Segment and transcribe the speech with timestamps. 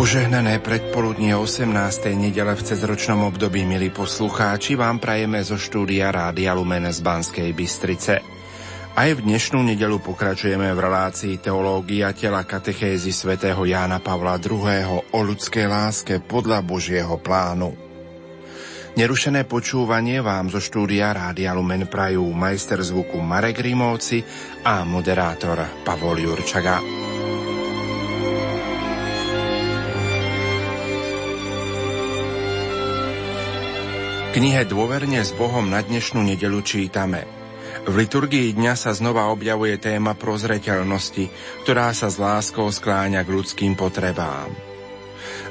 [0.00, 1.68] Požehnané predpoludnie 18.
[2.16, 8.24] nedele v cezročnom období, milí poslucháči, vám prajeme zo štúdia Rádia Lumen z Banskej Bystrice.
[8.96, 15.04] Aj v dnešnú nedelu pokračujeme v relácii Teológia tela katechézy svätého Jána Pavla II.
[15.12, 17.76] o ľudskej láske podľa Božieho plánu.
[18.96, 24.24] Nerušené počúvanie vám zo štúdia Rádia Lumen prajú majster zvuku Marek Rimovci
[24.64, 26.99] a moderátor Pavol Jurčaga.
[34.30, 37.26] Knihe Dôverne s Bohom na dnešnú nedelu čítame.
[37.82, 41.26] V liturgii dňa sa znova objavuje téma prozreteľnosti,
[41.66, 44.54] ktorá sa s láskou skláňa k ľudským potrebám.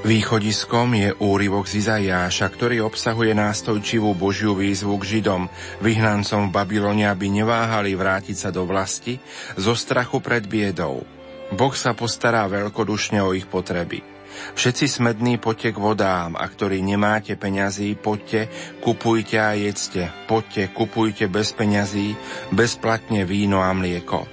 [0.07, 5.51] Východiskom je úryvok z Izajáša, ktorý obsahuje nástojčivú Božiu výzvu k Židom,
[5.83, 9.19] vyhnancom v Babylone, aby neváhali vrátiť sa do vlasti
[9.59, 11.03] zo strachu pred biedou.
[11.51, 14.18] Boh sa postará veľkodušne o ich potreby.
[14.55, 18.51] Všetci smední poďte k vodám a ktorí nemáte peňazí, poďte,
[18.83, 20.11] kupujte a jedzte.
[20.27, 22.15] Poďte, kupujte bez peňazí,
[22.53, 24.27] bezplatne víno a mlieko.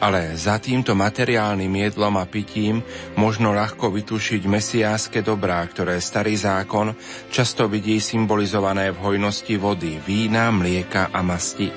[0.00, 2.80] Ale za týmto materiálnym jedlom a pitím
[3.20, 6.96] možno ľahko vytušiť mesiáske dobrá, ktoré starý zákon
[7.28, 11.68] často vidí symbolizované v hojnosti vody, vína, mlieka a masti.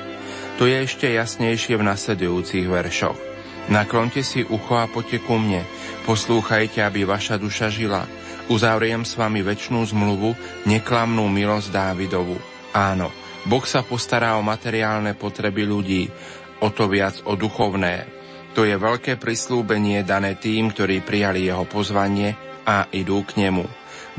[0.56, 3.33] To je ešte jasnejšie v nasledujúcich veršoch.
[3.72, 5.64] Naklonte si ucho a poďte ku mne,
[6.04, 8.04] Poslúchajte, aby vaša duša žila.
[8.52, 10.36] Uzavriem s vami väčšnú zmluvu,
[10.68, 12.36] neklamnú milosť Dávidovu.
[12.76, 13.08] Áno,
[13.48, 16.12] Boh sa postará o materiálne potreby ľudí,
[16.60, 18.04] o to viac o duchovné.
[18.52, 22.36] To je veľké prislúbenie dané tým, ktorí prijali jeho pozvanie
[22.68, 23.64] a idú k nemu.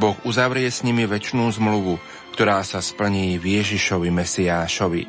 [0.00, 2.00] Boh uzavrie s nimi väčšnú zmluvu,
[2.32, 5.02] ktorá sa splní v Ježišovi Mesiášovi.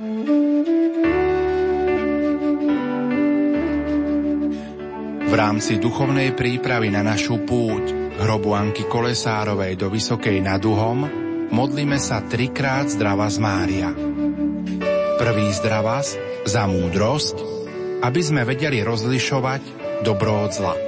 [5.35, 7.91] V rámci duchovnej prípravy na našu púť
[8.23, 11.03] hrobu Anky Kolesárovej do Vysokej nad Uhom
[11.51, 13.91] modlíme sa trikrát zdravá z Mária.
[15.19, 16.15] Prvý zdravás
[16.47, 17.35] za múdrosť,
[17.99, 19.61] aby sme vedeli rozlišovať
[20.07, 20.84] dobro od zla.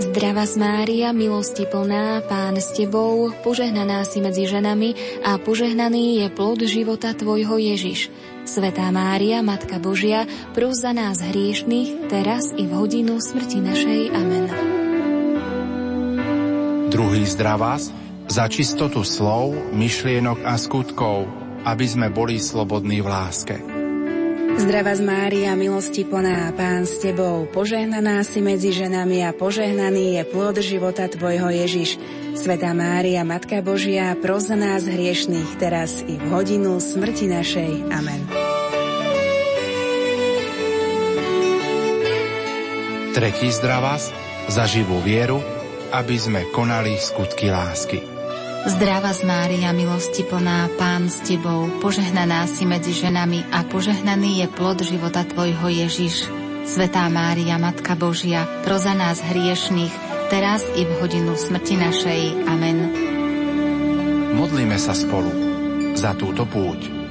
[0.00, 6.26] Zdrava z Mária, milosti plná, Pán s Tebou, požehnaná si medzi ženami a požehnaný je
[6.32, 8.08] plod života Tvojho Ježiš.
[8.48, 10.24] Svetá Mária, Matka Božia,
[10.56, 14.00] pros za nás hriešných, teraz i v hodinu smrti našej.
[14.16, 14.44] Amen.
[16.92, 17.88] Druhý zdravás
[18.28, 21.24] za čistotu slov, myšlienok a skutkov,
[21.64, 23.71] aby sme boli slobodní v láske.
[24.52, 30.22] Zdrava z Mária, milosti plná, Pán s Tebou, požehnaná si medzi ženami a požehnaný je
[30.28, 31.96] plod života Tvojho Ježiš.
[32.36, 37.72] Svetá Mária, Matka Božia, pros za nás hriešných, teraz i v hodinu smrti našej.
[37.88, 38.20] Amen.
[43.16, 44.12] Tretí zdravás
[44.52, 45.40] za živú vieru,
[45.96, 48.11] aby sme konali skutky lásky.
[48.62, 54.46] Zdrava z Mária, milosti plná, Pán s Tebou, požehnaná si medzi ženami a požehnaný je
[54.54, 56.30] plod života Tvojho Ježiš.
[56.62, 59.90] Svetá Mária, Matka Božia, pro za nás hriešných,
[60.30, 62.22] teraz i v hodinu smrti našej.
[62.46, 62.78] Amen.
[64.38, 65.34] Modlíme sa spolu
[65.98, 67.01] za túto púť.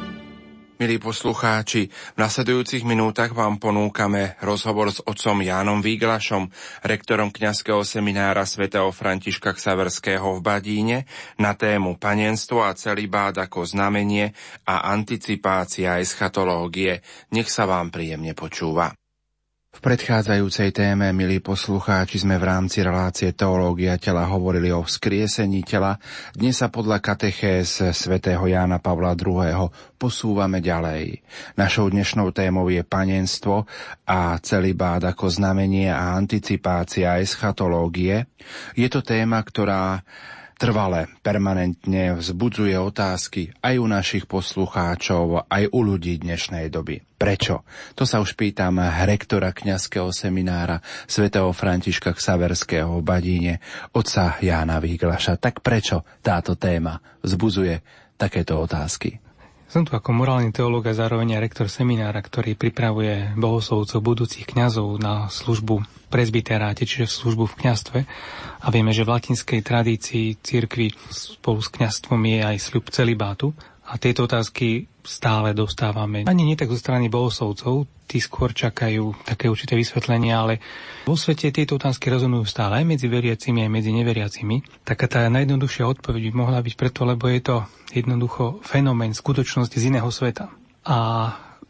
[0.81, 6.49] Milí poslucháči, v nasledujúcich minútach vám ponúkame rozhovor s otcom Jánom Výglašom,
[6.81, 10.97] rektorom kňazského seminára svätého Františka Ksaverského v Badíne
[11.37, 14.33] na tému panenstvo a celibát ako znamenie
[14.65, 17.05] a anticipácia eschatológie.
[17.29, 19.00] Nech sa vám príjemne počúva.
[19.71, 25.95] V predchádzajúcej téme, milí poslucháči, sme v rámci relácie Teológia tela hovorili o vzkriesení tela.
[26.35, 29.71] Dnes sa podľa katechéz svätého Jána Pavla II.
[29.95, 31.23] posúvame ďalej.
[31.55, 33.63] Našou dnešnou témou je panenstvo
[34.03, 38.27] a celý bád ako znamenie a anticipácia eschatológie.
[38.75, 40.03] Je to téma, ktorá
[40.61, 47.01] trvale, permanentne vzbudzuje otázky aj u našich poslucháčov, aj u ľudí dnešnej doby.
[47.17, 47.65] Prečo?
[47.97, 50.77] To sa už pýtam rektora kňazského seminára
[51.09, 53.53] svätého Františka Ksaverského v Badíne,
[53.89, 55.41] otca Jána Výglaša.
[55.41, 57.81] Tak prečo táto téma vzbudzuje
[58.21, 59.17] takéto otázky?
[59.71, 64.99] Som tu ako morálny teológ a zároveň aj rektor seminára, ktorý pripravuje bohoslovcov budúcich kňazov
[64.99, 67.99] na službu presbyteráte, čiže službu v kňastve.
[68.59, 73.55] A vieme, že v latinskej tradícii cirkvi spolu s kňastvom je aj sľub celibátu.
[73.91, 76.23] A tieto otázky stále dostávame.
[76.23, 80.63] Ani nie tak zo strany bohoslovcov, tí skôr čakajú také určité vysvetlenia, ale
[81.03, 84.87] vo svete tieto otázky rezonujú stále aj medzi veriacimi, aj medzi neveriacimi.
[84.87, 87.55] Taká tá najjednoduchšia odpoveď by mohla byť preto, lebo je to
[87.91, 90.47] jednoducho fenomén, skutočnosť z iného sveta.
[90.87, 90.97] A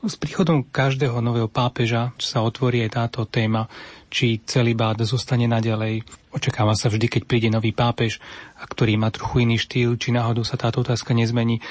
[0.02, 3.70] s príchodom každého nového pápeža sa otvorí aj táto téma,
[4.10, 6.02] či celý bát zostane naďalej.
[6.34, 8.18] Očakáva sa vždy, keď príde nový pápež,
[8.58, 11.62] a ktorý má trochu iný štýl, či náhodou sa táto otázka nezmení.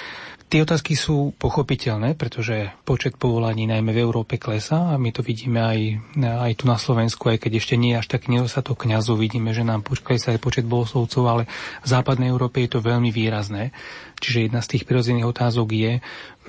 [0.51, 5.63] Tie otázky sú pochopiteľné, pretože počet povolaní najmä v Európe klesá a my to vidíme
[5.63, 5.79] aj,
[6.19, 9.87] aj tu na Slovensku, aj keď ešte nie až tak nedostatok kňazov, vidíme, že nám
[9.87, 11.43] klesá aj počet bohoslovcov, ale
[11.81, 13.71] v západnej Európe je to veľmi výrazné.
[14.19, 15.93] Čiže jedna z tých prirodzených otázok je,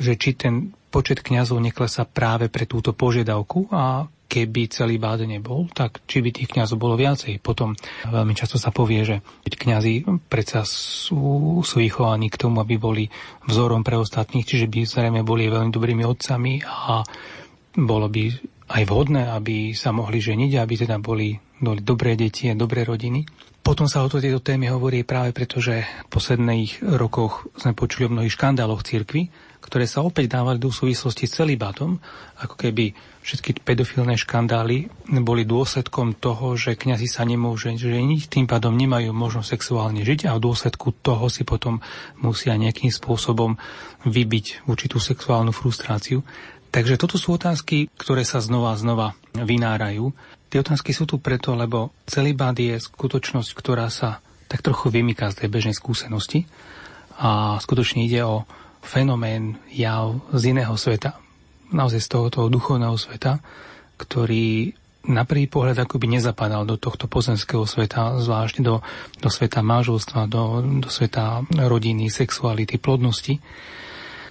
[0.01, 5.67] že či ten počet kňazov neklesá práve pre túto požiadavku a keby celý bád nebol,
[5.75, 7.43] tak či by tých kňazov bolo viacej.
[7.43, 7.75] Potom
[8.07, 13.03] veľmi často sa povie, že kňazi predsa sú, sú vychovaní k tomu, aby boli
[13.51, 17.03] vzorom pre ostatných, čiže by zrejme boli veľmi dobrými otcami a
[17.75, 18.23] bolo by
[18.71, 23.27] aj vhodné, aby sa mohli ženiť, aby teda boli, boli dobré deti a dobré rodiny.
[23.61, 28.09] Potom sa o to tejto téme hovorí práve preto, že v posledných rokoch sme počuli
[28.09, 29.29] o mnohých škandáloch cirkvi,
[29.61, 32.01] ktoré sa opäť dávali do súvislosti s celibátom,
[32.41, 34.89] ako keby všetky pedofilné škandály
[35.21, 40.35] boli dôsledkom toho, že kňazi sa nemôžu ženiť, tým pádom nemajú možnosť sexuálne žiť a
[40.35, 41.79] v dôsledku toho si potom
[42.19, 43.61] musia nejakým spôsobom
[44.09, 46.25] vybiť určitú sexuálnu frustráciu.
[46.73, 49.07] Takže toto sú otázky, ktoré sa znova a znova
[49.37, 50.09] vynárajú.
[50.49, 55.45] Tie otázky sú tu preto, lebo celibát je skutočnosť, ktorá sa tak trochu vymýka z
[55.45, 56.43] tej bežnej skúsenosti
[57.15, 58.43] a skutočne ide o
[58.81, 61.17] fenomén, jav z iného sveta.
[61.71, 63.39] Naozaj z tohoto duchovného sveta,
[63.95, 68.85] ktorý na prvý pohľad akoby nezapadal do tohto pozemského sveta, zvlášť do,
[69.17, 73.41] do sveta máželstva, do, do sveta rodiny, sexuality, plodnosti.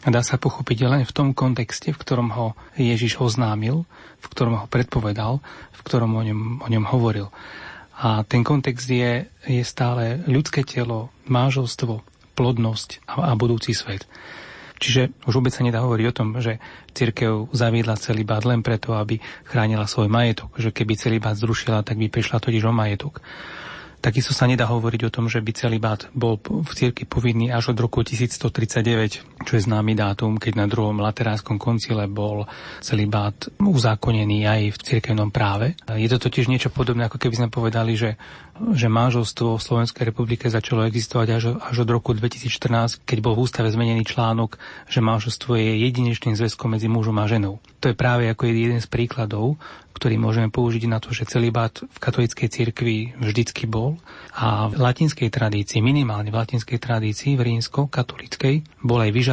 [0.01, 2.47] A dá sa pochopiť len v tom kontexte, v ktorom ho
[2.79, 3.83] Ježiš oznámil,
[4.23, 5.43] v ktorom ho predpovedal,
[5.75, 7.29] v ktorom o ňom, o ňom hovoril.
[8.01, 12.01] A ten kontext je, je stále ľudské telo, máželstvo,
[12.41, 14.09] plodnosť a, a budúci svet.
[14.81, 16.57] Čiže už vôbec sa nedá hovoriť o tom, že
[16.97, 21.85] církev zaviedla celý bát len preto, aby chránila svoj majetok, že keby celý bát zrušila,
[21.85, 23.21] tak by prišla totiž o majetok.
[24.01, 27.77] Takisto sa nedá hovoriť o tom, že by celý bát bol v cirkvi povinný až
[27.77, 32.45] od roku 1139, čo je známy dátum, keď na druhom lateránskom koncile bol
[32.85, 35.75] celý bát uzákonený aj v cirkevnom práve.
[35.89, 38.21] Je to totiž niečo podobné, ako keby sme povedali, že
[38.61, 43.49] že manželstvo v Slovenskej republike začalo existovať až, až od roku 2014, keď bol v
[43.49, 47.57] ústave zmenený článok, že manželstvo je jedinečným zväzkom medzi mužom a ženou.
[47.81, 49.57] To je práve ako jeden z príkladov,
[49.97, 53.97] ktorý môžeme použiť na to, že celibát v katolíckej cirkvi vždycky bol
[54.37, 59.30] a v latinskej tradícii, minimálne v latinskej tradícii, v rímsko-katolíckej, bol aj vyžadovaný,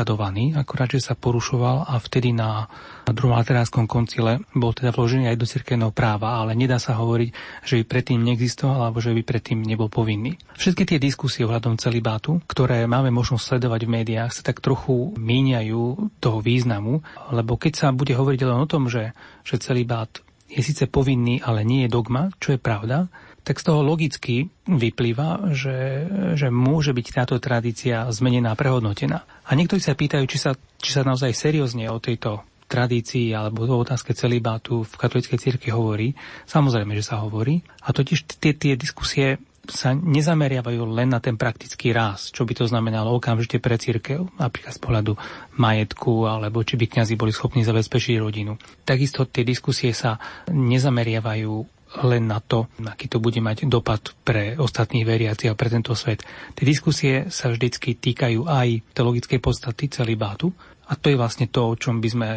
[0.58, 2.68] akorát, že sa porušoval a vtedy na
[3.08, 7.30] druhom lateránskom koncile bol teda vložený aj do cirkevného práva, ale nedá sa hovoriť,
[7.64, 10.36] že by predtým neexistoval alebo že by predtým nebol povinný.
[10.60, 16.12] Všetky tie diskusie ohľadom celibátu, ktoré máme možnosť sledovať v médiách, sa tak trochu míňajú
[16.20, 17.00] toho významu,
[17.32, 19.16] lebo keď sa bude hovoriť len o tom, že,
[19.48, 20.12] že celibát
[20.48, 23.12] je síce povinný, ale nie je dogma, čo je pravda,
[23.48, 26.04] tak z toho logicky vyplýva, že,
[26.36, 29.24] že môže byť táto tradícia zmenená, prehodnotená.
[29.48, 30.52] A niektorí sa pýtajú, či sa,
[30.84, 36.12] či sa naozaj seriózne o tejto tradícii alebo o otázke celibátu v katolíckej cirkvi hovorí.
[36.44, 37.64] Samozrejme, že sa hovorí.
[37.88, 42.68] A totiž tie, tie diskusie sa nezameriavajú len na ten praktický ráz, čo by to
[42.68, 45.14] znamenalo okamžite pre církev, napríklad z pohľadu
[45.60, 48.56] majetku, alebo či by kňazi boli schopní zabezpečiť rodinu.
[48.88, 50.20] Takisto tie diskusie sa
[50.52, 55.98] nezameriavajú len na to, aký to bude mať dopad pre ostatných veriacich a pre tento
[55.98, 56.22] svet.
[56.54, 60.54] Tie diskusie sa vždycky týkajú aj teologickej podstaty celibátu,
[60.88, 62.28] a to je vlastne to, o čom by sme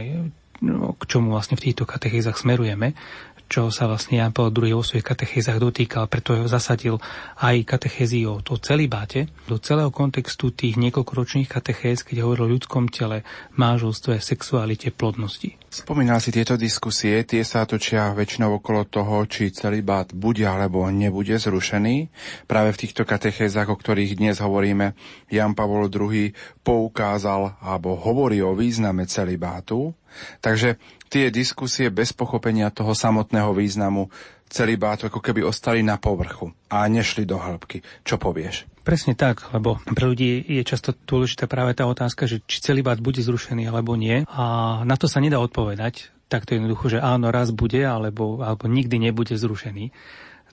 [0.65, 2.93] no, k čomu vlastne v týchto katechézach smerujeme,
[3.51, 7.03] čo sa vlastne Jan Paul II vo svojich katechézach dotýkal, preto ho zasadil
[7.43, 12.87] aj katechézy o to celibáte do celého kontextu tých niekoľkoročných katechéz, keď hovoril o ľudskom
[12.87, 13.27] tele,
[13.59, 15.59] máželstve, sexualite, plodnosti.
[15.67, 21.35] Spomínal si tieto diskusie, tie sa točia väčšinou okolo toho, či celibát bude alebo nebude
[21.35, 22.07] zrušený.
[22.47, 24.95] Práve v týchto katechézach, o ktorých dnes hovoríme,
[25.27, 29.95] Jan Pavol II poukázal alebo hovorí o význame celibátu.
[30.43, 30.75] Takže
[31.11, 34.07] tie diskusie bez pochopenia toho samotného významu
[34.47, 37.83] celibátu ako keby ostali na povrchu a nešli do hĺbky.
[38.07, 38.67] Čo povieš?
[38.87, 43.21] Presne tak, lebo pre ľudí je často dôležitá práve tá otázka, že či celibát bude
[43.21, 44.23] zrušený alebo nie.
[44.31, 49.11] A na to sa nedá odpovedať takto jednoducho, že áno, raz bude, alebo, alebo nikdy
[49.11, 49.91] nebude zrušený.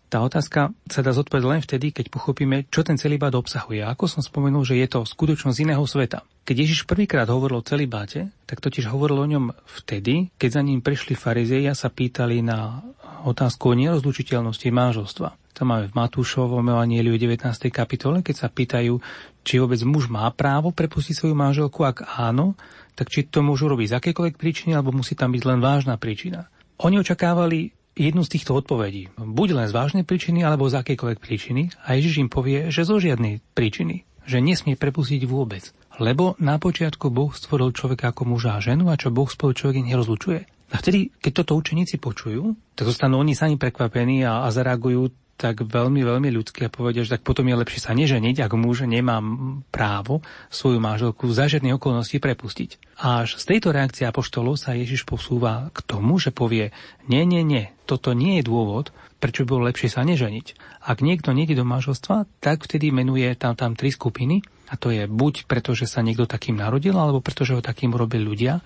[0.08, 3.84] Tá otázka sa dá zodpovedať len vtedy, keď pochopíme, čo ten celibát obsahuje.
[3.84, 6.24] Ako som spomenul, že je to skutočnosť iného sveta.
[6.48, 9.46] Keď Ježiš prvýkrát hovoril o celibáte, tak totiž hovoril o ňom
[9.84, 12.88] vtedy, keď za ním prišli farizei a sa pýtali na
[13.28, 15.36] otázku o nerozlučiteľnosti manželstva.
[15.52, 17.44] to máme v Matúšovom Evangeliu 19.
[17.68, 19.04] kapitole, keď sa pýtajú,
[19.44, 22.56] či vôbec muž má právo prepustiť svoju manželku, ak áno,
[22.96, 26.48] tak či to môžu robiť z akékoľvek príčiny, alebo musí tam byť len vážna príčina.
[26.80, 29.10] Oni očakávali jednu z týchto odpovedí.
[29.18, 31.74] Buď len z vážnej príčiny, alebo z akékoľvek príčiny.
[31.84, 34.06] A Ježiš im povie, že zo žiadnej príčiny.
[34.30, 35.74] Že nesmie prepustiť vôbec.
[35.98, 39.82] Lebo na počiatku Boh stvoril človeka ako muža a ženu a čo Boh spolu človek
[39.82, 40.46] nerozlučuje.
[40.68, 45.62] A vtedy, keď toto učeníci počujú, tak zostanú oni sami prekvapení a, a zareagujú tak
[45.62, 49.22] veľmi, veľmi ľudský a povedia, že tak potom je lepšie sa neženiť, ak muž nemá
[49.70, 52.98] právo svoju manželku za žiadne okolnosti prepustiť.
[52.98, 56.74] Až z tejto reakcie apoštolov sa Ježiš posúva k tomu, že povie,
[57.06, 58.90] nie, nie, nie, toto nie je dôvod,
[59.22, 60.58] prečo by bolo lepšie sa neženiť.
[60.90, 65.06] Ak niekto nejde do manželstva, tak vtedy menuje tam, tam tri skupiny, a to je
[65.06, 68.60] buď preto, že sa niekto takým narodil, alebo preto, že ho takým robili ľudia,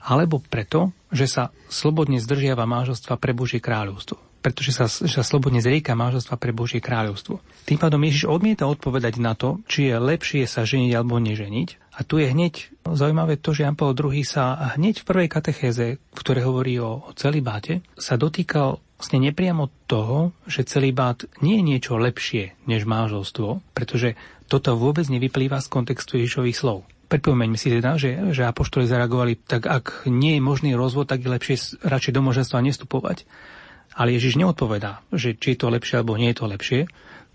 [0.00, 5.98] alebo preto, že sa slobodne zdržiava manželstva pre Božie kráľovstvo pretože sa, sa slobodne zrieka
[5.98, 7.42] manželstva pre Božie kráľovstvo.
[7.66, 11.98] Tým pádom Ježiš odmieta odpovedať na to, či je lepšie sa ženiť alebo neženiť.
[11.98, 15.98] A tu je hneď zaujímavé to, že Jan Paul II sa hneď v prvej katechéze,
[15.98, 21.66] v ktorej hovorí o, o celibáte, sa dotýkal vlastne nepriamo toho, že celibát nie je
[21.66, 24.14] niečo lepšie než manželstvo, pretože
[24.46, 26.86] toto vôbec nevyplýva z kontextu Ježišových slov.
[27.10, 31.34] Pripomeňme si teda, že, že apoštoli zareagovali, tak ak nie je možný rozvod, tak je
[31.34, 33.26] lepšie radšej do moženstva nestupovať.
[33.94, 36.80] Ale Ježiš neodpovedá, že či je to lepšie alebo nie je to lepšie.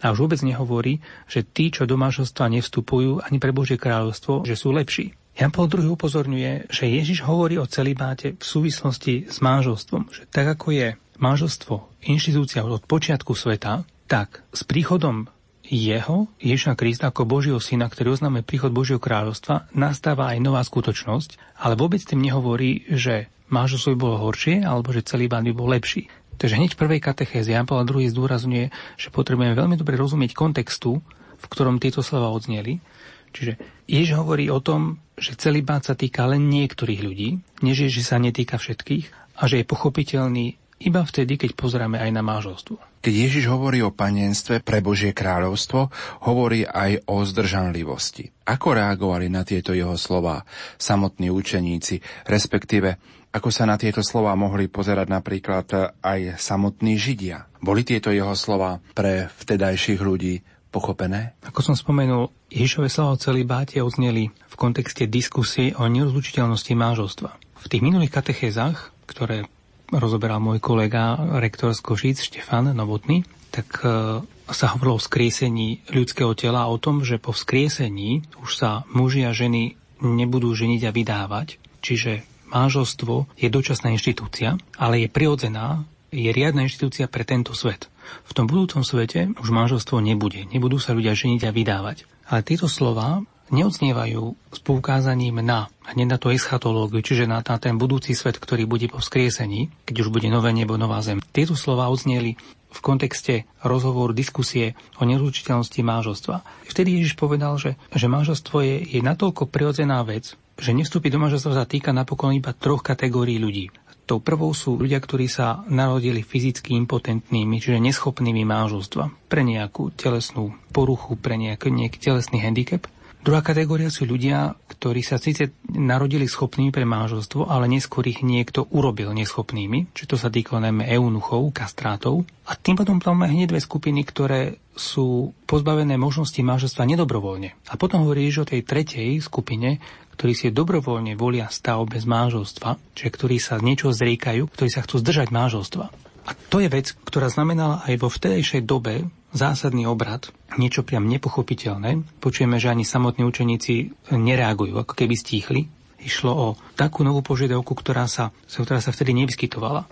[0.01, 4.57] A už vôbec nehovorí, že tí, čo do manželstva nevstupujú ani pre Božie kráľovstvo, že
[4.57, 5.13] sú lepší.
[5.37, 10.57] Jan Paul II upozorňuje, že Ježiš hovorí o celibáte v súvislosti s manželstvom, že tak
[10.57, 10.87] ako je
[11.21, 15.31] manželstvo inštitúcia od počiatku sveta, tak s príchodom
[15.71, 21.55] jeho, Ježiša Krista ako Božieho syna, ktorý oznáme príchod Božieho kráľovstva, nastáva aj nová skutočnosť,
[21.63, 26.11] ale vôbec tým nehovorí, že manželstvo by bolo horšie alebo že celý by bol lepší.
[26.41, 30.97] Takže hneď v prvej katechéze Jan Paul II zdôrazňuje, že potrebujeme veľmi dobre rozumieť kontextu,
[31.37, 32.81] v ktorom tieto slova odzneli.
[33.29, 37.29] Čiže Jež hovorí o tom, že celý bát sa týka len niektorých ľudí,
[37.61, 42.09] než je, že sa netýka všetkých a že je pochopiteľný iba vtedy, keď pozeráme aj
[42.09, 43.05] na manželstvo.
[43.05, 45.93] Keď Ježiš hovorí o panenstve pre Božie kráľovstvo,
[46.25, 48.33] hovorí aj o zdržanlivosti.
[48.49, 50.41] Ako reagovali na tieto jeho slova
[50.81, 52.97] samotní učeníci, respektíve
[53.31, 57.47] ako sa na tieto slova mohli pozerať napríklad aj samotní Židia?
[57.63, 61.39] Boli tieto jeho slova pre vtedajších ľudí pochopené?
[61.47, 67.29] Ako som spomenul, Ježišové slova o celibáte odzneli v kontexte diskusie o nerozlučiteľnosti manželstva.
[67.61, 69.47] V tých minulých katechézach, ktoré
[69.91, 76.31] rozoberal môj kolega rektor z Košíc Štefan Novotný, tak e, sa hovorilo o skriesení ľudského
[76.35, 81.47] tela o tom, že po vzkriesení už sa muži a ženy nebudú ženiť a vydávať.
[81.83, 87.87] Čiže manželstvo je dočasná inštitúcia, ale je prirodzená, je riadna inštitúcia pre tento svet.
[88.27, 92.03] V tom budúcom svete už manželstvo nebude, nebudú sa ľudia ženiť a vydávať.
[92.27, 97.75] Ale tieto slova neodznievajú s poukázaním na, hneď na tú eschatológiu, čiže na, na ten
[97.75, 101.19] budúci svet, ktorý bude po vzkriesení, keď už bude nové nebo, nová zem.
[101.35, 102.39] Tieto slova odznieli
[102.71, 106.35] v kontexte rozhovoru, diskusie o nerúčiteľnosti manželstva.
[106.71, 111.57] Vtedy Ježiš povedal, že, že manželstvo je, je natoľko prirodzená vec, že nevstúpiť do manželstva
[111.57, 113.73] sa týka napokon iba troch kategórií ľudí.
[114.05, 120.53] Tou prvou sú ľudia, ktorí sa narodili fyzicky impotentnými, čiže neschopnými manželstva pre nejakú telesnú
[120.69, 122.85] poruchu, pre nejaký, nejaký telesný handicap.
[123.21, 128.65] Druhá kategória sú ľudia, ktorí sa síce narodili schopnými pre manželstvo, ale neskôr ich niekto
[128.73, 132.25] urobil neschopnými, či to sa týka najmä eunuchov, kastrátov.
[132.49, 137.53] A tým potom máme hneď dve skupiny, ktoré sú pozbavené možnosti manželstva nedobrovoľne.
[137.69, 139.77] A potom hovorí o tej tretej skupine,
[140.17, 144.97] ktorí si dobrovoľne volia stav bez manželstva, čiže ktorí sa niečo zriekajú, ktorí sa chcú
[144.97, 145.85] zdržať manželstva.
[146.25, 152.03] A to je vec, ktorá znamenala aj vo vtedejšej dobe zásadný obrad, niečo priam nepochopiteľné.
[152.19, 155.61] Počujeme, že ani samotní učeníci nereagujú, ako keby stíchli.
[156.01, 159.85] Išlo o takú novú požiadavku, ktorá sa, ktorá sa vtedy nevyskytovala.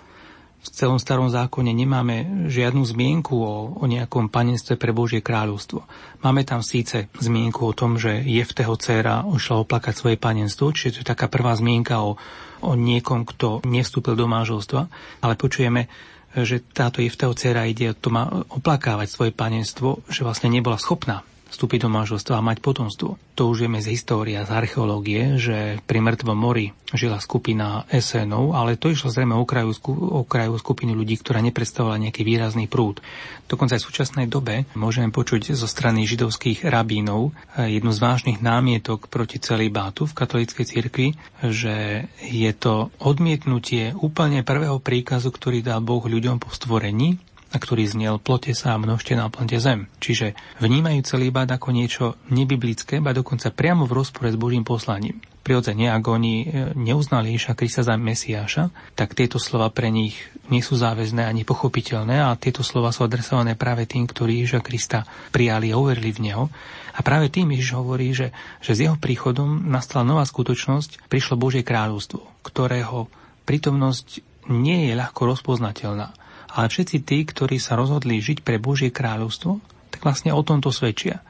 [0.60, 5.88] V celom starom zákone nemáme žiadnu zmienku o, o nejakom panenstve pre Božie kráľovstvo.
[6.20, 11.02] Máme tam síce zmienku o tom, že Jefteho dcéra išla oplakať svoje panenstvo, čiže to
[11.06, 12.20] je taká prvá zmienka o,
[12.60, 14.82] o niekom, kto nevstúpil do manželstva,
[15.24, 15.88] ale počujeme
[16.36, 21.86] že táto Jefteho dcera ide to má oplakávať svoje panenstvo, že vlastne nebola schopná vstúpiť
[21.86, 23.18] do manželstva a mať potomstvo.
[23.36, 28.58] To už vieme z histórie a z archeológie, že pri mŕtvom mori žila skupina Esenov,
[28.58, 33.02] ale to išlo zrejme o krajú, o krajú skupiny ľudí, ktorá nepredstavovala nejaký výrazný prúd.
[33.46, 38.40] Dokonca aj v súčasnej dobe môžeme počuť zo strany židovských rabínov eh, jednu z vážnych
[38.42, 41.08] námietok proti celibátu v katolíckej cirkvi,
[41.46, 47.90] že je to odmietnutie úplne prvého príkazu, ktorý dá Boh ľuďom po stvorení, a ktorý
[47.90, 49.90] znel plote sa a množte na plnte zem.
[49.98, 55.18] Čiže vnímajú celibát ako niečo nebiblické, ba dokonca priamo v rozpore s Božím poslaním.
[55.42, 56.46] Prirodzene, ak oni e,
[56.78, 60.14] neuznali Ježiša Krista za Mesiáša, tak tieto slova pre nich
[60.54, 65.00] nie sú záväzné ani pochopiteľné a tieto slova sú adresované práve tým, ktorí Ježiša Krista
[65.34, 66.46] prijali a uverili v Neho.
[66.94, 68.30] A práve tým Ježiš hovorí, že,
[68.62, 73.10] že s jeho príchodom nastala nová skutočnosť, prišlo Božie kráľovstvo, ktorého
[73.48, 74.22] prítomnosť
[74.54, 76.14] nie je ľahko rozpoznateľná.
[76.50, 79.62] Ale všetci tí, ktorí sa rozhodli žiť pre Božie kráľovstvo,
[79.94, 81.22] tak vlastne o tomto svedčia.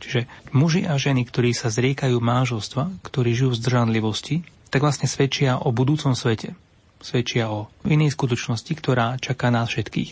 [0.00, 4.36] Čiže muži a ženy, ktorí sa zriekajú manželstva, ktorí žijú v zdržanlivosti,
[4.72, 6.56] tak vlastne svedčia o budúcom svete.
[7.00, 10.10] Svedčia o inej skutočnosti, ktorá čaká nás všetkých.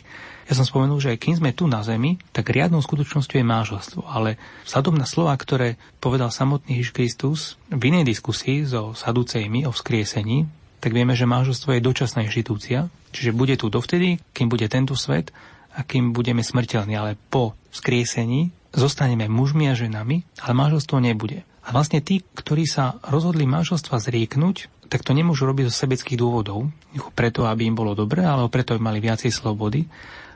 [0.49, 4.00] Ja som spomenul, že kým sme tu na Zemi, tak riadnou skutočnosťou je manželstvo.
[4.09, 9.73] Ale vzhľadom na slova, ktoré povedal samotný Ježiš Kristus v inej diskusii so sadúcejmi o
[9.73, 14.94] vzkriesení, tak vieme, že manželstvo je dočasná inštitúcia, čiže bude tu dovtedy, kým bude tento
[14.94, 15.35] svet
[15.75, 21.42] a kým budeme smrteľní, ale po vzkriesení zostaneme mužmi a ženami, ale manželstvo nebude.
[21.68, 26.73] A vlastne tí, ktorí sa rozhodli manželstva zrieknúť, tak to nemôžu robiť zo sebeckých dôvodov,
[27.12, 29.85] preto, aby im bolo dobre, ale preto, aby mali viacej slobody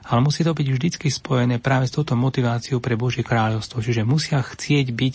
[0.06, 3.82] ale musí to byť vždycky spojené práve s touto motiváciou pre Božie kráľovstvo.
[3.82, 5.14] Čiže musia chcieť byť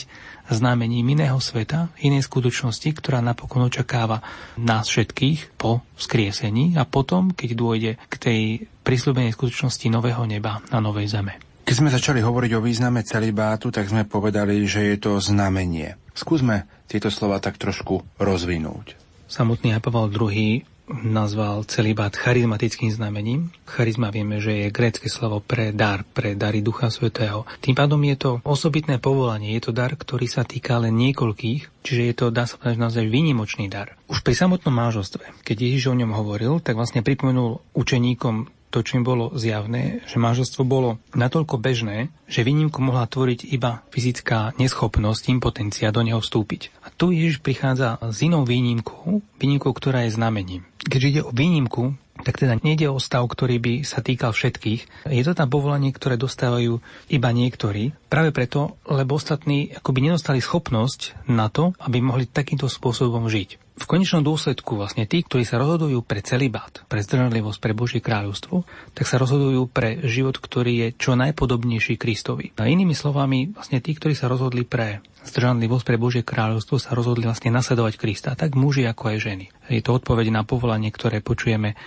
[0.51, 4.23] znamením iného sveta, inej skutočnosti, ktorá napokon očakáva
[4.55, 8.41] nás všetkých po skriesení a potom, keď dôjde k tej
[8.87, 11.35] prísľubenej skutočnosti nového neba na novej zeme.
[11.67, 15.99] Keď sme začali hovoriť o význame celibátu, tak sme povedali, že je to znamenie.
[16.15, 18.95] Skúsme tieto slova tak trošku rozvinúť.
[19.27, 23.51] Samotný Pavel II nazval celibát charizmatickým znamením.
[23.67, 27.43] Charizma vieme, že je grécke slovo pre dar, pre dary Ducha Svetého.
[27.59, 32.01] Tým pádom je to osobitné povolanie, je to dar, ktorý sa týka len niekoľkých, čiže
[32.07, 33.99] je to, dá sa povedať, naozaj výnimočný dar.
[34.07, 38.99] Už pri samotnom mážostve, keď Ježiš o ňom hovoril, tak vlastne pripomenul učeníkom to, čo
[38.99, 45.31] im bolo zjavné, že manželstvo bolo natoľko bežné, že výnimku mohla tvoriť iba fyzická neschopnosť,
[45.31, 46.69] impotencia do neho vstúpiť.
[46.83, 50.67] A tu Ježiš prichádza s inou výnimkou, výnimkou, ktorá je znamením.
[50.83, 55.05] Keďže ide o výnimku, tak teda nejde o stav, ktorý by sa týkal všetkých.
[55.05, 56.81] Je to tam povolanie, ktoré dostávajú
[57.13, 57.93] iba niektorí.
[58.09, 63.85] Práve preto, lebo ostatní akoby nedostali schopnosť na to, aby mohli takýmto spôsobom žiť v
[63.85, 68.65] konečnom dôsledku vlastne tí, ktorí sa rozhodujú pre celibát, pre zdržanlivosť, pre Božie kráľovstvo,
[68.97, 72.57] tak sa rozhodujú pre život, ktorý je čo najpodobnejší Kristovi.
[72.57, 77.29] A inými slovami, vlastne tí, ktorí sa rozhodli pre zdržanlivosť pre Božie kráľovstvo, sa rozhodli
[77.29, 79.45] vlastne nasledovať Krista, tak muži ako aj ženy.
[79.69, 81.77] Je to odpoveď na povolanie, ktoré počujeme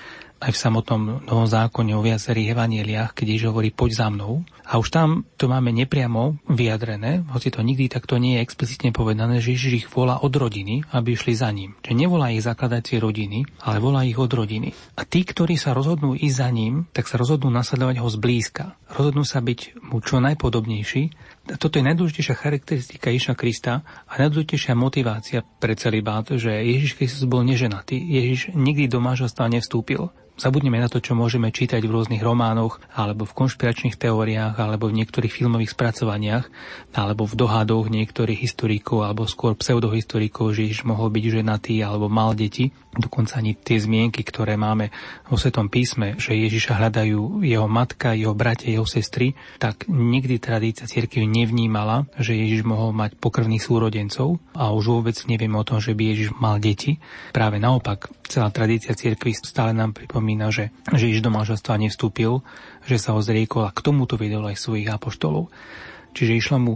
[0.41, 4.41] aj v samotnom Novom zákone o viacerých evanieliach, keď Ježiš hovorí poď za mnou.
[4.65, 9.43] A už tam to máme nepriamo vyjadrené, hoci to nikdy takto nie je explicitne povedané,
[9.43, 11.77] že Ježiš ich volá od rodiny, aby išli za ním.
[11.85, 14.73] Čiže nevolá ich zakladať tie rodiny, ale volá ich od rodiny.
[14.97, 18.79] A tí, ktorí sa rozhodnú ísť za ním, tak sa rozhodnú nasledovať ho zblízka.
[18.95, 21.03] Rozhodnú sa byť mu čo najpodobnejší.
[21.59, 27.27] Toto je najdôležitejšia charakteristika Ježiša Krista a najdôležitejšia motivácia pre celý bát, že Ježiš Kristus
[27.27, 27.99] bol neženatý.
[27.99, 30.15] Ježiš nikdy do manželstva nevstúpil.
[30.41, 34.97] Zabudneme na to, čo môžeme čítať v rôznych románoch, alebo v konšpiračných teóriách, alebo v
[35.05, 36.49] niektorých filmových spracovaniach,
[36.97, 42.33] alebo v dohadoch niektorých historikov, alebo skôr pseudohistorikov, že Ježiš mohol byť ženatý alebo mal
[42.33, 42.73] deti.
[42.91, 44.91] Dokonca ani tie zmienky, ktoré máme
[45.31, 50.91] vo Svetom písme, že Ježiša hľadajú jeho matka, jeho bratia, jeho sestry, tak nikdy tradícia
[50.91, 55.95] cirkvi nevnímala, že Ježiš mohol mať pokrvných súrodencov a už vôbec nevieme o tom, že
[55.95, 56.99] by Ježiš mal deti.
[57.31, 62.43] Práve naopak, celá tradícia cirkvi stále nám pripomína že, že Ježiš do manželstva nevstúpil,
[62.91, 65.47] že sa ho zriekol a k tomuto vedel aj svojich apoštolov.
[66.11, 66.75] Čiže išlo mu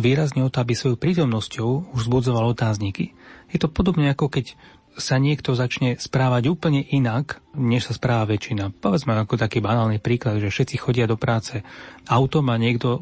[0.00, 3.12] výrazne o to, aby svojou prítomnosťou už zbudzoval otázniky.
[3.52, 4.56] Je to podobne ako keď
[4.98, 8.74] sa niekto začne správať úplne inak, než sa správa väčšina.
[8.74, 11.62] Povedzme ako taký banálny príklad, že všetci chodia do práce
[12.10, 12.98] autom a niekto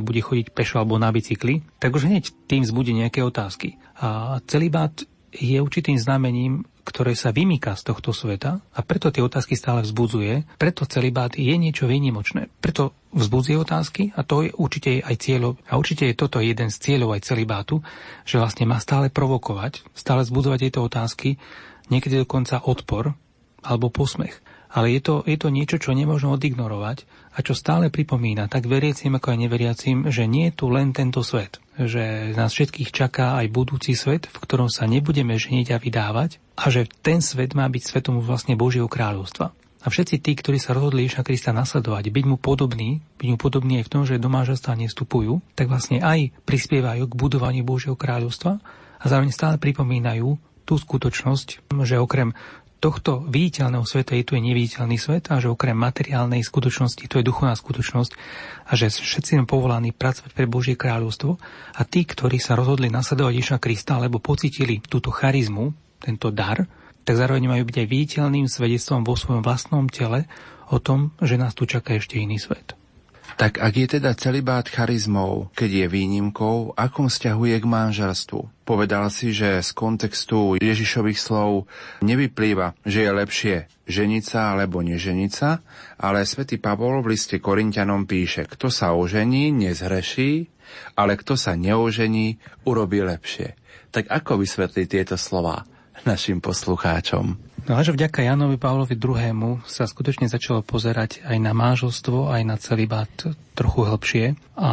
[0.00, 3.76] bude chodiť pešo alebo na bicykli, tak už hneď tým zbudí nejaké otázky.
[4.00, 9.20] A celý bát je určitým znamením ktoré sa vymýka z tohto sveta a preto tie
[9.20, 12.48] otázky stále vzbudzuje, preto celibát je niečo výnimočné.
[12.64, 16.80] Preto vzbudzuje otázky a to je určite aj cieľo, a určite je toto jeden z
[16.80, 17.84] cieľov aj celibátu,
[18.24, 21.36] že vlastne má stále provokovať, stále vzbudzovať tieto otázky,
[21.92, 23.12] niekedy dokonca odpor
[23.60, 24.40] alebo posmech.
[24.72, 29.16] Ale je to, je to niečo, čo nemôžno odignorovať a čo stále pripomína tak veriacim
[29.16, 33.52] ako aj neveriacim, že nie je tu len tento svet, že nás všetkých čaká aj
[33.52, 37.82] budúci svet, v ktorom sa nebudeme ženiť a vydávať a že ten svet má byť
[37.84, 39.54] svetom vlastne Božieho kráľovstva.
[39.78, 43.78] A všetci tí, ktorí sa rozhodli Ježiša Krista nasledovať, byť mu podobný, byť mu podobný
[43.78, 48.58] aj v tom, že do manželstva nevstupujú, tak vlastne aj prispievajú k budovaniu Božieho kráľovstva
[48.98, 50.34] a zároveň stále pripomínajú
[50.66, 52.34] tú skutočnosť, že okrem
[52.78, 57.26] tohto viditeľného sveta je tu je neviditeľný svet a že okrem materiálnej skutočnosti to je
[57.26, 58.12] duchovná skutočnosť
[58.70, 61.42] a že všetci sme povolaní pracovať pre Božie kráľovstvo
[61.74, 66.70] a tí, ktorí sa rozhodli nasledovať Ježa Krista alebo pocitili túto charizmu, tento dar,
[67.02, 70.30] tak zároveň majú byť aj viditeľným svedectvom vo svojom vlastnom tele
[70.70, 72.77] o tom, že nás tu čaká ešte iný svet.
[73.38, 78.66] Tak ak je teda celibát charizmou, keď je výnimkou, akom vzťahuje k manželstvu?
[78.66, 81.70] Povedal si, že z kontextu Ježišových slov
[82.02, 85.62] nevyplýva, že je lepšie ženica alebo neženica,
[86.02, 90.50] ale svätý Pavol v liste Korintianom píše, kto sa ožení, nezhreší,
[90.98, 93.54] ale kto sa neožení, urobí lepšie.
[93.94, 95.62] Tak ako vysvetliť tieto slova
[96.06, 97.38] našim poslucháčom?
[97.68, 99.60] No a že vďaka Janovi Pavlovi II.
[99.68, 103.12] sa skutočne začalo pozerať aj na mážostvo, aj na celý bát
[103.52, 104.24] trochu hĺbšie
[104.56, 104.70] a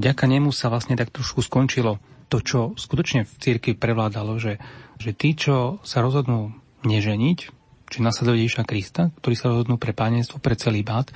[0.00, 2.00] vďaka nemu sa vlastne tak trošku skončilo
[2.32, 4.56] to, čo skutočne v cirkvi prevládalo, že,
[4.96, 6.54] že tí, čo sa rozhodnú
[6.86, 7.38] neženiť,
[7.90, 11.10] či nasledovať Ježiša Krista, ktorí sa rozhodnú pre pánenstvo, pre celý bát,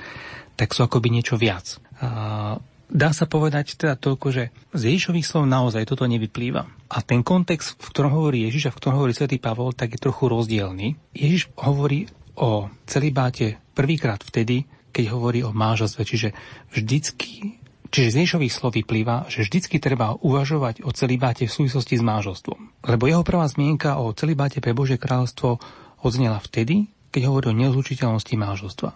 [0.59, 1.79] tak sú akoby niečo viac.
[2.03, 4.43] A dá sa povedať teda toľko, že
[4.73, 6.65] z Ježišových slov naozaj toto nevyplýva.
[6.91, 10.03] A ten kontext, v ktorom hovorí Ježiš a v ktorom hovorí svätý Pavol, tak je
[10.03, 10.95] trochu rozdielný.
[11.13, 16.29] Ježiš hovorí o celibáte prvýkrát vtedy, keď hovorí o máželstve, čiže
[16.71, 17.59] vždycky
[17.95, 22.83] Čiže z Ježišových slov vyplýva, že vždycky treba uvažovať o celibáte v súvislosti s máželstvom.
[22.83, 25.63] Lebo jeho prvá zmienka o celibáte pre Božie kráľovstvo
[26.03, 28.89] odznela vtedy, keď hovorí o nezlučiteľnosti máželstva.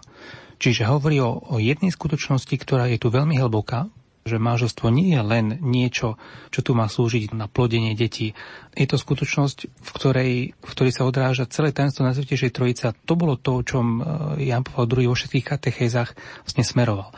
[0.60, 3.88] Čiže hovorí o, o jednej skutočnosti, ktorá je tu veľmi hlboká,
[4.28, 6.20] že manželstvo nie je len niečo,
[6.52, 8.36] čo tu má slúžiť na plodenie detí.
[8.76, 13.16] Je to skutočnosť, v ktorej, v ktorej sa odráža celé tajomstvo Najsvetejšej Trojice a to
[13.16, 16.12] bolo to, o čom e, Jan Pavel II vo všetkých katechézach
[16.44, 17.16] vlastne smeroval.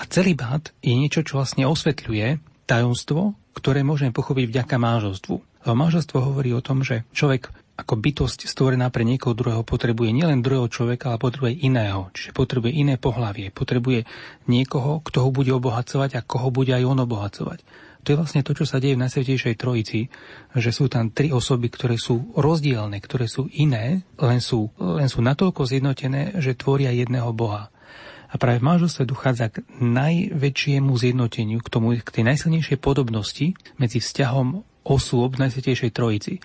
[0.00, 5.34] A celý bát je niečo, čo vlastne osvetľuje tajomstvo, ktoré môžeme pochopiť vďaka manželstvu.
[5.68, 10.44] Lebo manželstvo hovorí o tom, že človek ako bytosť stvorená pre niekoho druhého potrebuje nielen
[10.44, 12.12] druhého človeka, ale potrebuje iného.
[12.12, 13.48] Čiže potrebuje iné pohlavie.
[13.48, 14.04] Potrebuje
[14.46, 17.64] niekoho, kto ho bude obohacovať a koho bude aj on obohacovať.
[18.00, 20.08] To je vlastne to, čo sa deje v Najsvetejšej Trojici,
[20.56, 25.20] že sú tam tri osoby, ktoré sú rozdielne, ktoré sú iné, len sú, len sú
[25.20, 27.68] natoľko zjednotené, že tvoria jedného Boha.
[28.30, 33.98] A práve v manželstve dochádza k najväčšiemu zjednoteniu, k, tomu, k tej najsilnejšej podobnosti medzi
[33.98, 36.40] vzťahom osôb Najsvetejšej Trojici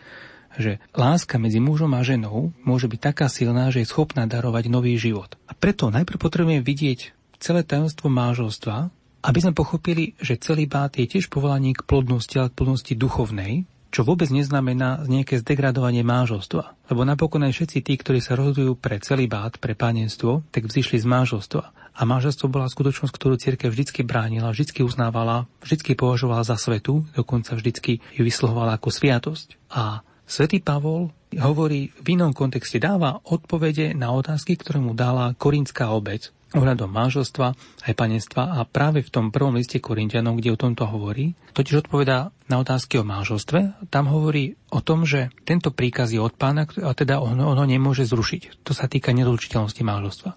[0.60, 4.96] že láska medzi mužom a ženou môže byť taká silná, že je schopná darovať nový
[5.00, 5.36] život.
[5.48, 8.90] A preto najprv potrebujeme vidieť celé tajomstvo manželstva,
[9.26, 13.66] aby sme pochopili, že celý bát je tiež povolaný k plodnosti, ale k plodnosti duchovnej,
[13.90, 16.92] čo vôbec neznamená nejaké zdegradovanie manželstva.
[16.92, 21.00] Lebo napokon aj všetci tí, ktorí sa rozhodujú pre celý bát, pre panenstvo, tak vzýšli
[21.00, 21.64] z manželstva.
[21.96, 27.56] A manželstvo bola skutočnosť, ktorú cirkev vždy bránila, vždy uznávala, vždy považovala za svetu, dokonca
[27.56, 29.56] vždy ju vyslohovala ako sviatosť.
[29.72, 35.94] A Svetý Pavol hovorí v inom kontexte, dáva odpovede na otázky, ktoré mu dala korinská
[35.94, 37.48] obec ohľadom manželstva
[37.84, 42.32] aj panenstva a práve v tom prvom liste Korintianom, kde o tomto hovorí, totiž odpovedá
[42.48, 43.92] na otázky o manželstve.
[43.92, 47.68] Tam hovorí o tom, že tento príkaz je od pána a teda on, on ho
[47.68, 48.64] nemôže zrušiť.
[48.64, 50.32] To sa týka nezlučiteľnosti manželstva.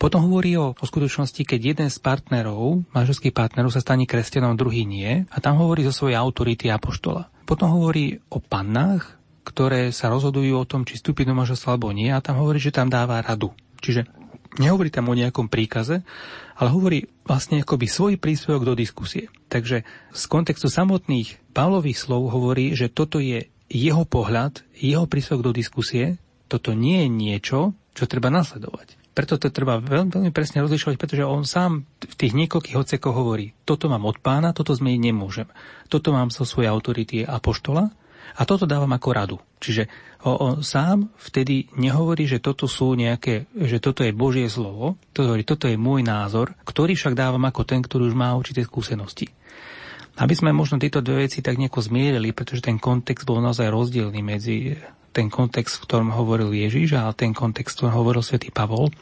[0.00, 4.88] Potom hovorí o, o skutočnosti, keď jeden z partnerov, manželských partnerov sa stane kresťanom, druhý
[4.88, 7.28] nie a tam hovorí zo svojej autority apoštola.
[7.44, 12.12] Potom hovorí o pannách, ktoré sa rozhodujú o tom, či vstúpiť do manželstva alebo nie
[12.12, 13.52] a tam hovorí, že tam dáva radu.
[13.80, 14.06] Čiže
[14.60, 16.02] nehovorí tam o nejakom príkaze,
[16.58, 19.32] ale hovorí vlastne akoby svoj príspevok do diskusie.
[19.48, 25.52] Takže z kontextu samotných Pavlových slov hovorí, že toto je jeho pohľad, jeho príspevok do
[25.54, 26.18] diskusie,
[26.50, 27.58] toto nie je niečo,
[27.94, 28.98] čo treba nasledovať.
[29.10, 33.54] Preto to treba veľmi, veľmi presne rozlišovať, pretože on sám v tých niekoľkých odsekoch hovorí,
[33.66, 35.48] toto mám od pána, toto zmeniť nemôžem.
[35.90, 37.90] Toto mám zo svojej autority apoštola
[38.36, 39.36] a toto dávam ako radu.
[39.58, 39.88] Čiže
[40.24, 45.42] on, sám vtedy nehovorí, že toto sú nejaké, že toto je Božie slovo, to hovorí,
[45.42, 49.32] toto je môj názor, ktorý však dávam ako ten, ktorý už má určité skúsenosti.
[50.20, 54.20] Aby sme možno tieto dve veci tak nejako zmierili, pretože ten kontext bol naozaj rozdielný
[54.20, 54.76] medzi
[55.10, 58.94] ten kontext, v ktorom hovoril Ježiš a ten kontext, v ktorom hovoril svätý Pavol,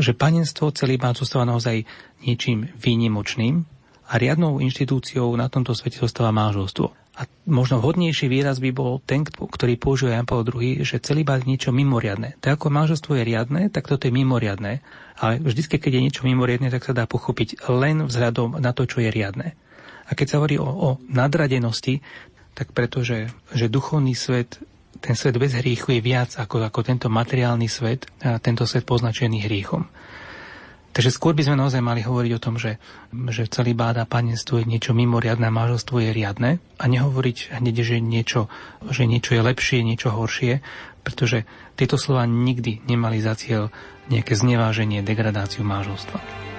[0.00, 1.84] že panenstvo celý má zostáva naozaj
[2.24, 3.68] niečím výnimočným
[4.08, 7.09] a riadnou inštitúciou na tomto svete zostáva manželstvo.
[7.20, 11.44] A možno vhodnejší výraz by bol ten, ktorý používa Jan Paul II, že celý je
[11.44, 12.40] niečo mimoriadné.
[12.40, 14.80] Tak ako manželstvo je riadne, tak toto je mimoriadné.
[15.20, 19.04] Ale vždy, keď je niečo mimoriadne, tak sa dá pochopiť len vzhľadom na to, čo
[19.04, 19.52] je riadne.
[20.08, 22.00] A keď sa hovorí o, o nadradenosti,
[22.56, 24.56] tak pretože že duchovný svet,
[25.04, 29.44] ten svet bez hriechu je viac ako, ako tento materiálny svet, a tento svet poznačený
[29.44, 29.84] hriechom.
[30.90, 32.82] Takže skôr by sme naozaj mali hovoriť o tom, že,
[33.30, 36.50] že celý báda panenstvo je niečo mimoriadne a manželstvo je riadne
[36.82, 38.50] a nehovoriť hneď, že niečo,
[38.90, 40.58] že niečo je lepšie, niečo horšie,
[41.06, 41.46] pretože
[41.78, 43.70] tieto slova nikdy nemali za cieľ
[44.10, 46.49] nejaké zneváženie, degradáciu manželstva.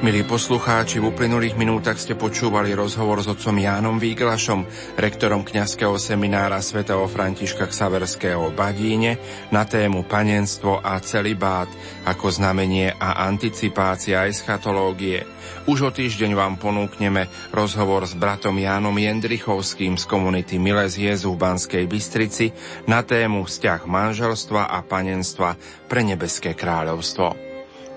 [0.00, 4.64] Milí poslucháči, v uplynulých minútach ste počúvali rozhovor s otcom Jánom Výglašom,
[4.96, 9.20] rektorom kňazského seminára svätého Františka Ksaverského v Badíne
[9.52, 11.68] na tému panenstvo a celibát
[12.08, 15.28] ako znamenie a anticipácia eschatológie.
[15.68, 21.44] Už o týždeň vám ponúkneme rozhovor s bratom Jánom Jendrichovským z komunity Miles Jezu v
[21.44, 22.56] Banskej Bystrici
[22.88, 25.60] na tému vzťah manželstva a panenstva
[25.92, 27.49] pre nebeské kráľovstvo.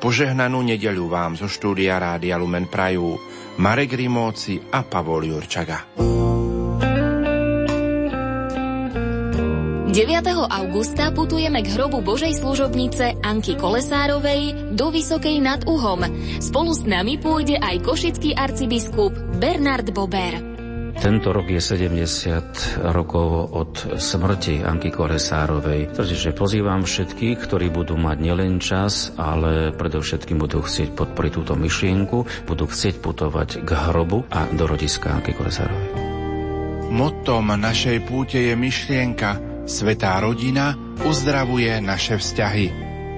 [0.04, 3.16] Požehnanú nedeľu vám zo štúdia Rádia Lumen Prajú
[3.56, 5.96] Marek Rimóci a Pavol Jurčaga.
[5.96, 6.04] 9.
[10.60, 16.04] augusta putujeme k hrobu Božej služobnice Anky Kolesárovej do Vysokej nad Uhom.
[16.44, 20.53] Spolu s nami pôjde aj košický arcibiskup Bernard Bober.
[21.04, 25.92] Tento rok je 70 rokov od smrti Anky Koresárovej.
[25.92, 32.48] Takže pozývam všetkých, ktorí budú mať nielen čas, ale predovšetkým budú chcieť podporiť túto myšlienku,
[32.48, 35.92] budú chcieť putovať k hrobu a do rodiska Anky Koresárovej.
[36.88, 42.68] Mottom našej púte je myšlienka Svetá rodina uzdravuje naše vzťahy.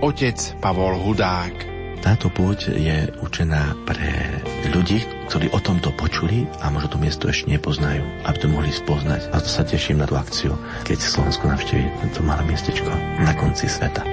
[0.01, 1.53] Otec Pavol Hudák.
[2.01, 4.41] Táto púť je učená pre
[4.73, 9.33] ľudí, ktorí o tomto počuli a možno to miesto ešte nepoznajú, aby to mohli spoznať.
[9.33, 10.53] A to sa teším na tú akciu,
[10.85, 14.03] keď Slovensko navštíví tento malé miestečko na konci sveta.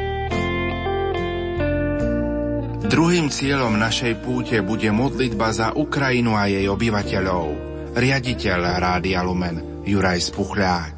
[2.92, 7.72] Druhým cieľom našej púte bude modlitba za Ukrajinu a jej obyvateľov.
[7.96, 10.96] Riaditeľ Rádia Lumen Juraj Spuchľák.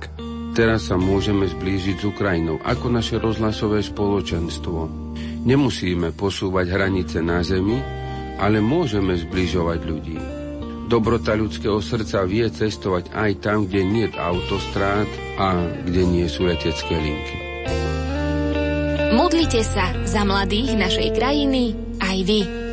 [0.55, 5.05] Teraz sa môžeme zblížiť s Ukrajinou ako naše rozhlasové spoločenstvo
[5.45, 7.77] Nemusíme posúvať hranice na zemi,
[8.39, 10.19] ale môžeme zbližovať ľudí.
[10.89, 15.09] Dobrota ľudského srdca vie cestovať aj tam, kde nie je autostrát
[15.41, 17.37] a kde nie sú letecké linky.
[19.15, 22.64] Modlite sa za mladých našej krajiny aj vy.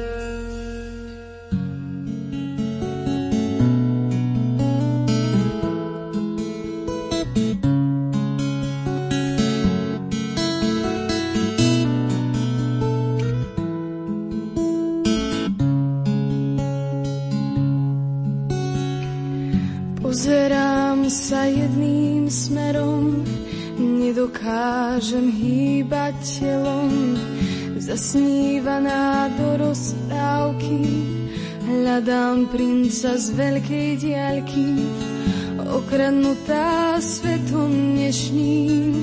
[35.92, 38.96] Okradnutá svetom dnešným.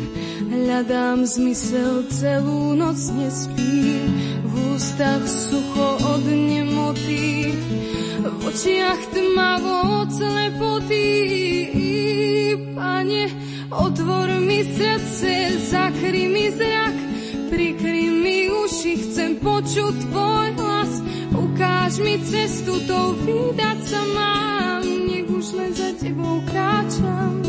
[0.48, 4.08] Hľadám zmysel, celú noc nespím,
[4.48, 7.52] v ústach sucho od nemoty,
[8.24, 11.04] v očiach tmavo od slepoty.
[12.72, 13.36] Pane,
[13.68, 16.96] Otvor mi srdce, zakry mi zrak,
[17.52, 21.04] prikry mi uši, chcem počuť tvoj hlas.
[21.36, 24.77] Ukáž mi cestu, to vydať sa mám,
[25.48, 27.40] už len za tebou kráčam.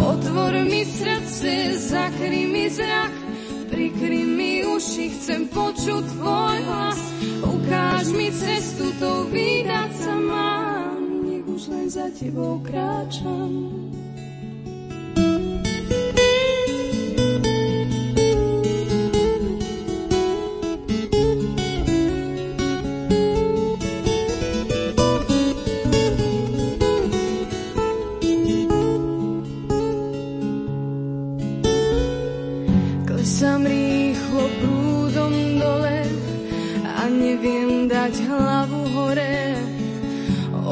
[0.00, 3.12] Otvor mi srdce, zakry mi zrak,
[3.68, 7.00] prikry mi uši, chcem počuť tvoj hlas.
[7.44, 13.83] Ukáž mi cestu, to vydať sa mám, nech už len za tebou kráčam.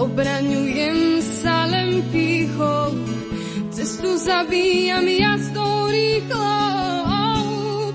[0.03, 2.93] Obraňujem sa len pýchou,
[3.71, 6.53] cestu zabíjam jazdou rýchlo.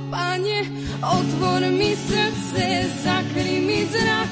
[0.08, 0.60] Pane,
[1.04, 2.66] otvor mi srdce,
[3.04, 4.30] zakry mi zrak,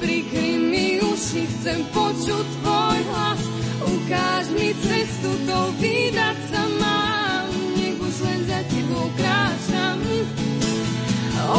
[0.00, 3.42] prikry mi uši, chcem počuť tvoj hlas.
[3.78, 6.36] Ukáž mi cestu, to vydať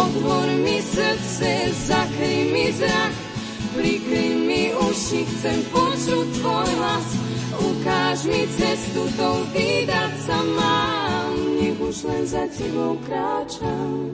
[0.09, 3.13] Otvor mi srdce, zakry mi zrak,
[3.77, 7.07] prikry mi uši, chcem počuť tvoj hlas.
[7.61, 14.09] Ukáž mi cestu, to vydať sa mám, nech už len za tebou kráčam.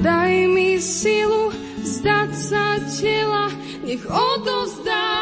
[0.00, 1.52] Daj mi silu
[1.84, 3.52] zdať sa tela,
[3.84, 5.17] nech odozdá